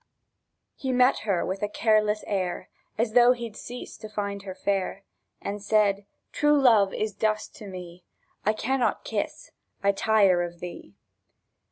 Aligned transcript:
He 0.75 0.91
met 0.91 1.19
her 1.29 1.45
with 1.45 1.61
a 1.61 1.67
careless 1.69 2.23
air, 2.25 2.69
As 2.97 3.13
though 3.13 3.33
he'd 3.33 3.55
ceased 3.55 4.01
to 4.01 4.09
find 4.09 4.41
her 4.41 4.55
fair, 4.55 5.03
And 5.39 5.61
said: 5.61 6.07
"True 6.31 6.59
love 6.59 6.91
is 6.91 7.13
dust 7.13 7.55
to 7.57 7.67
me; 7.67 8.03
I 8.43 8.53
cannot 8.53 9.03
kiss: 9.05 9.51
I 9.83 9.91
tire 9.91 10.41
of 10.41 10.59
thee!" 10.59 10.95